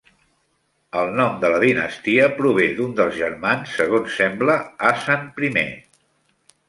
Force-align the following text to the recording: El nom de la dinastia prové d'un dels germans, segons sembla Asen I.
El 1.01 1.11
nom 1.17 1.35
de 1.43 1.51
la 1.55 1.59
dinastia 1.63 2.25
prové 2.39 2.65
d'un 2.79 2.97
dels 3.01 3.19
germans, 3.21 3.77
segons 3.83 4.17
sembla 4.23 4.57
Asen 4.95 5.29
I. 5.59 5.67